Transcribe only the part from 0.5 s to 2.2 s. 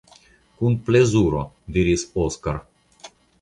Kun plezuro, diris